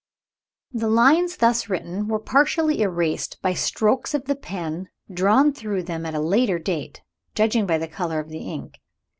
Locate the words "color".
7.87-8.19